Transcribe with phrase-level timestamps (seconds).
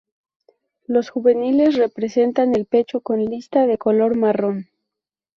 [0.87, 4.67] Los juveniles presentan el pecho con listas de color marrón.